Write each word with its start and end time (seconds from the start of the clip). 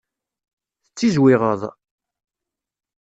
Tettizwiɣeḍ? 0.85 1.61